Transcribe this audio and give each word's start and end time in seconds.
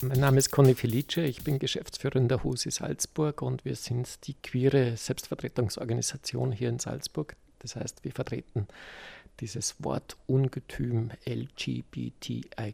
Mein 0.00 0.20
Name 0.20 0.38
ist 0.38 0.52
Conny 0.52 0.76
Felice, 0.76 1.22
ich 1.22 1.42
bin 1.42 1.58
Geschäftsführer 1.58 2.14
in 2.16 2.28
der 2.28 2.44
HUSI 2.44 2.70
Salzburg 2.70 3.42
und 3.42 3.64
wir 3.64 3.74
sind 3.74 4.28
die 4.28 4.34
queere 4.34 4.96
Selbstvertretungsorganisation 4.96 6.52
hier 6.52 6.68
in 6.68 6.78
Salzburg. 6.78 7.34
Das 7.58 7.74
heißt, 7.74 8.04
wir 8.04 8.12
vertreten 8.12 8.68
dieses 9.40 9.74
Wort 9.82 10.16
Ungetüm 10.28 11.10
LGBTIQA. 11.26 12.70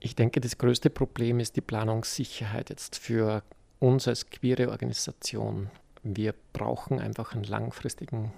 Ich 0.00 0.14
denke, 0.14 0.42
das 0.42 0.58
größte 0.58 0.90
Problem 0.90 1.40
ist 1.40 1.56
die 1.56 1.62
Planungssicherheit 1.62 2.68
jetzt 2.68 2.98
für 2.98 3.42
uns 3.78 4.06
als 4.08 4.28
queere 4.28 4.68
Organisation. 4.68 5.70
Wir 6.02 6.34
brauchen 6.52 7.00
einfach 7.00 7.32
einen 7.32 7.44
langfristigen 7.44 8.30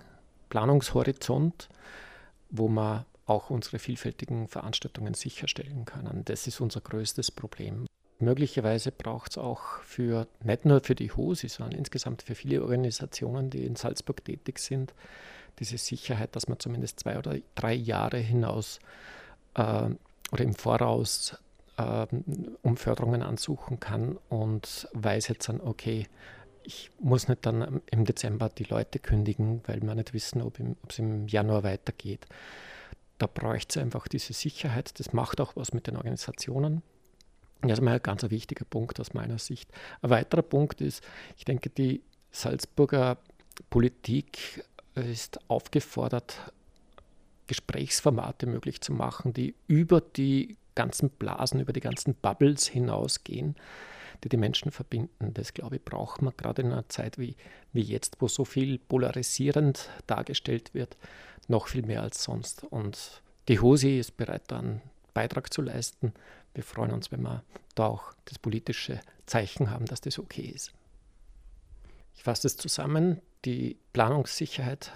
Planungshorizont, 0.51 1.69
wo 2.49 2.69
man 2.69 3.07
auch 3.31 3.49
unsere 3.49 3.79
vielfältigen 3.79 4.49
Veranstaltungen 4.49 5.15
sicherstellen 5.15 5.85
können. 5.85 6.23
Das 6.25 6.49
ist 6.49 6.61
unser 6.61 6.81
größtes 6.81 7.31
Problem. 7.31 7.87
Möglicherweise 8.19 8.91
braucht 8.91 9.31
es 9.31 9.39
auch 9.39 9.81
für, 9.83 10.27
nicht 10.43 10.67
nur 10.67 10.81
für 10.81 10.97
die 10.97 11.13
HOSI, 11.13 11.49
sondern 11.49 11.79
insgesamt 11.79 12.23
für 12.23 12.35
viele 12.35 12.61
Organisationen, 12.61 13.49
die 13.49 13.65
in 13.65 13.77
Salzburg 13.77 14.25
tätig 14.25 14.59
sind, 14.59 14.93
diese 15.59 15.79
Sicherheit, 15.79 16.35
dass 16.37 16.49
man 16.49 16.59
zumindest 16.59 17.01
zwei 17.01 17.19
oder 17.19 17.37
drei 17.55 17.73
Jahre 17.73 18.19
hinaus 18.19 18.81
äh, 19.55 19.89
oder 20.33 20.45
im 20.45 20.55
Voraus 20.55 21.37
äh, 21.79 22.07
um 22.63 22.77
Förderungen 22.77 23.23
ansuchen 23.23 23.79
kann 23.79 24.19
und 24.29 24.89
weiß 24.93 25.29
jetzt 25.29 25.49
dann, 25.49 25.61
okay, 25.61 26.09
ich 26.65 26.91
muss 26.99 27.29
nicht 27.29 27.47
dann 27.47 27.81
im 27.91 28.05
Dezember 28.05 28.49
die 28.51 28.65
Leute 28.65 28.99
kündigen, 28.99 29.63
weil 29.67 29.81
wir 29.81 29.95
nicht 29.95 30.13
wissen, 30.13 30.43
ob 30.43 30.59
es 30.89 30.99
im 30.99 31.27
Januar 31.27 31.63
weitergeht 31.63 32.27
da 33.21 33.27
bräuchte 33.27 33.79
es 33.79 33.85
einfach 33.85 34.09
diese 34.09 34.33
Sicherheit. 34.33 34.99
Das 34.99 35.13
macht 35.13 35.41
auch 35.41 35.55
was 35.55 35.73
mit 35.75 35.87
den 35.87 35.97
Organisationen. 35.97 36.83
Das 37.61 37.73
ist 37.73 37.83
mal 37.83 37.95
ein 37.95 38.03
ganz 38.03 38.23
wichtiger 38.31 38.65
Punkt 38.65 38.99
aus 38.99 39.13
meiner 39.13 39.39
Sicht. 39.39 39.71
Ein 40.01 40.11
weiterer 40.11 40.43
Punkt 40.43 40.81
ist, 40.81 41.05
ich 41.37 41.45
denke, 41.45 41.69
die 41.69 42.03
Salzburger 42.31 43.19
Politik 43.69 44.65
ist 44.95 45.39
aufgefordert, 45.49 46.53
Gesprächsformate 47.47 48.47
möglich 48.47 48.81
zu 48.81 48.95
machen, 48.95 49.35
die 49.35 49.55
über 49.67 50.01
die 50.01 50.57
ganzen 50.75 51.11
Blasen, 51.11 51.61
über 51.61 51.75
die 51.75 51.81
ganzen 51.81 52.15
Bubbles 52.15 52.69
hinausgehen, 52.69 53.55
die 54.23 54.29
die 54.29 54.37
Menschen 54.37 54.71
verbinden. 54.71 55.33
Das, 55.35 55.55
glaube 55.55 55.77
ich, 55.77 55.85
braucht 55.85 56.23
man 56.23 56.35
gerade 56.37 56.63
in 56.63 56.73
einer 56.73 56.89
Zeit 56.89 57.19
wie, 57.19 57.37
wie 57.73 57.83
jetzt, 57.83 58.17
wo 58.21 58.29
so 58.29 58.45
viel 58.45 58.79
polarisierend 58.79 59.89
dargestellt 60.07 60.75
wird 60.75 60.97
noch 61.51 61.67
viel 61.67 61.83
mehr 61.83 62.03
als 62.03 62.23
sonst. 62.23 62.65
Und 62.65 63.23
die 63.49 63.61
HOSI 63.61 63.99
ist 63.99 64.17
bereit, 64.17 64.45
da 64.49 64.61
einen 64.61 64.81
Beitrag 65.13 65.53
zu 65.53 65.61
leisten. 65.61 66.15
Wir 66.55 66.65
freuen 66.65 66.93
uns, 66.93 67.13
wenn 67.13 67.23
wir 67.23 67.45
da 67.75 67.87
auch 67.87 68.15
das 68.25 68.39
politische 68.39 69.01
Zeichen 69.27 69.71
haben, 69.71 69.85
dass 69.87 70.01
das 70.01 70.19
okay 70.19 70.43
ist. 70.55 70.73
Ich 72.15 72.23
fasse 72.23 72.47
es 72.47 72.57
zusammen, 72.57 73.21
die 73.45 73.77
Planungssicherheit 73.93 74.93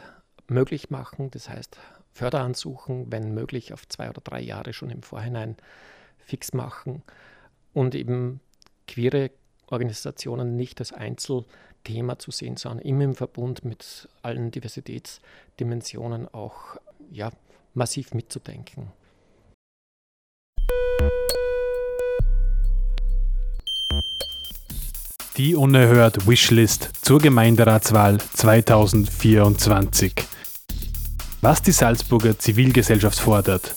möglich 0.46 0.90
machen, 0.90 1.30
das 1.30 1.48
heißt 1.48 1.78
Förderansuchen, 2.12 3.10
wenn 3.10 3.34
möglich, 3.34 3.72
auf 3.72 3.88
zwei 3.88 4.08
oder 4.08 4.20
drei 4.20 4.40
Jahre 4.40 4.72
schon 4.72 4.90
im 4.90 5.02
Vorhinein 5.02 5.56
fix 6.18 6.52
machen 6.52 7.02
und 7.72 7.94
eben 7.94 8.40
queere 8.86 9.30
Organisationen 9.66 10.56
nicht 10.56 10.80
als 10.80 10.92
Einzelthema 10.92 12.18
zu 12.18 12.30
sehen, 12.30 12.56
sondern 12.56 12.84
immer 12.86 13.04
im 13.04 13.14
Verbund 13.14 13.64
mit 13.64 14.08
allen 14.22 14.50
Diversitätsdimensionen 14.50 16.28
auch 16.32 16.76
ja, 17.10 17.30
massiv 17.74 18.14
mitzudenken. 18.14 18.92
Die 25.36 25.56
unerhört 25.56 26.28
Wishlist 26.28 26.90
zur 27.02 27.18
Gemeinderatswahl 27.18 28.20
2024. 28.20 30.14
Was 31.40 31.60
die 31.60 31.72
Salzburger 31.72 32.38
Zivilgesellschaft 32.38 33.18
fordert, 33.18 33.74